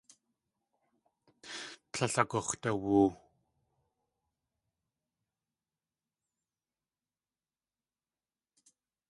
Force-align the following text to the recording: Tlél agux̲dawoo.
Tlél 1.91 2.15
agux̲dawoo. 2.21 3.09